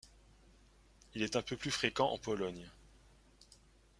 Il 1.13 1.21
est 1.21 1.35
un 1.35 1.43
peu 1.43 1.55
plus 1.55 1.69
fréquent 1.69 2.07
en 2.09 2.17
Pologne. 2.17 2.71